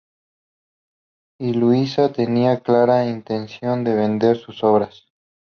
Lluïsa 1.43 2.11
tenía 2.11 2.59
clara 2.61 3.05
intención 3.07 3.83
de 3.83 3.93
vender 3.93 4.35
sus 4.39 4.63
obras. 4.63 5.05